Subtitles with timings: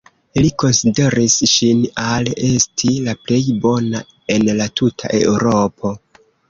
[0.43, 4.05] Li konsideris ŝin al esti la plej bona
[4.39, 5.99] en la tuta Eŭropo.